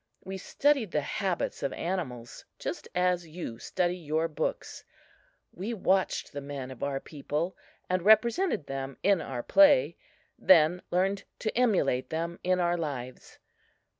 [0.23, 4.83] We studied the habits of animals just as you study your books.
[5.53, 7.55] We watched the men of our people
[7.87, 9.97] and represented them in our play;
[10.39, 13.37] then learned to emulate them in our lives.